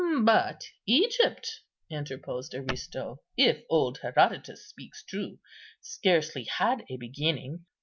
"But 0.23 0.63
Egypt," 0.87 1.61
interposed 1.91 2.55
Aristo, 2.55 3.21
"if 3.37 3.61
old 3.69 3.99
Herodotus 3.99 4.67
speaks 4.67 5.03
true, 5.03 5.37
scarcely 5.79 6.45
had 6.45 6.83
a 6.89 6.97
beginning. 6.97 7.67